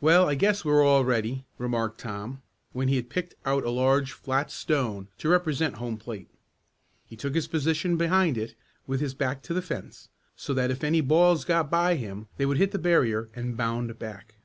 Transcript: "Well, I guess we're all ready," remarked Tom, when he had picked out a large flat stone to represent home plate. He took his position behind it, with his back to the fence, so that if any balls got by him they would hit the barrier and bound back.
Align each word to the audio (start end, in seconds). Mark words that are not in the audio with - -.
"Well, 0.00 0.28
I 0.28 0.34
guess 0.34 0.64
we're 0.64 0.82
all 0.84 1.04
ready," 1.04 1.44
remarked 1.58 2.00
Tom, 2.00 2.42
when 2.72 2.88
he 2.88 2.96
had 2.96 3.08
picked 3.08 3.36
out 3.44 3.62
a 3.62 3.70
large 3.70 4.10
flat 4.10 4.50
stone 4.50 5.06
to 5.18 5.28
represent 5.28 5.76
home 5.76 5.96
plate. 5.96 6.28
He 7.06 7.14
took 7.14 7.36
his 7.36 7.46
position 7.46 7.96
behind 7.96 8.36
it, 8.36 8.56
with 8.88 8.98
his 9.00 9.14
back 9.14 9.42
to 9.44 9.54
the 9.54 9.62
fence, 9.62 10.08
so 10.34 10.54
that 10.54 10.72
if 10.72 10.82
any 10.82 11.00
balls 11.00 11.44
got 11.44 11.70
by 11.70 11.94
him 11.94 12.26
they 12.36 12.46
would 12.46 12.58
hit 12.58 12.72
the 12.72 12.80
barrier 12.80 13.28
and 13.32 13.56
bound 13.56 13.96
back. 13.96 14.38